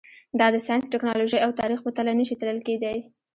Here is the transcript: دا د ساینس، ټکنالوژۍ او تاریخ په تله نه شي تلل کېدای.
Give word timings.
دا 0.39 0.47
د 0.53 0.57
ساینس، 0.67 0.85
ټکنالوژۍ 0.93 1.39
او 1.45 1.51
تاریخ 1.59 1.79
په 1.83 1.89
تله 1.97 2.11
نه 2.19 2.23
شي 2.27 2.35
تلل 2.39 2.59
کېدای. 2.67 2.97